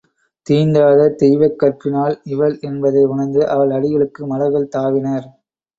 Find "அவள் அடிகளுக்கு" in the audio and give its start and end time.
3.47-4.27